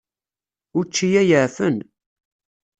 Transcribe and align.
Učči-ya 0.79 1.21
yeεfen. 1.29 1.77